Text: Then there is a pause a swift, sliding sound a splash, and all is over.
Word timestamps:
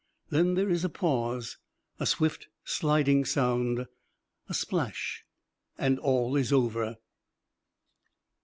Then 0.31 0.55
there 0.55 0.67
is 0.71 0.83
a 0.83 0.89
pause 0.89 1.57
a 1.99 2.07
swift, 2.07 2.47
sliding 2.63 3.23
sound 3.23 3.85
a 4.49 4.53
splash, 4.55 5.23
and 5.77 5.99
all 5.99 6.35
is 6.35 6.51
over. 6.51 6.97